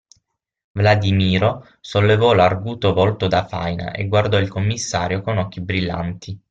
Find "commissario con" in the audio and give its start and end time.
4.49-5.37